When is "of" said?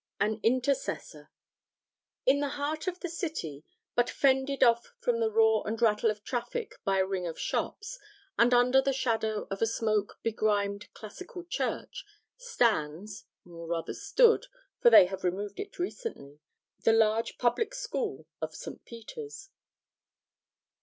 2.87-3.01, 6.09-6.23, 7.27-7.37, 9.51-9.61, 18.41-18.55